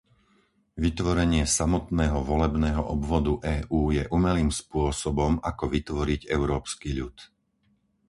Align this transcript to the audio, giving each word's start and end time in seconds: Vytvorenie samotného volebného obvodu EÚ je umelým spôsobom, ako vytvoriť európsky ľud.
Vytvorenie 0.83 1.43
samotného 1.57 2.19
volebného 2.29 2.81
obvodu 2.95 3.33
EÚ 3.55 3.81
je 3.97 4.03
umelým 4.17 4.49
spôsobom, 4.61 5.31
ako 5.49 5.63
vytvoriť 5.75 6.21
európsky 6.37 6.89
ľud. 6.99 7.13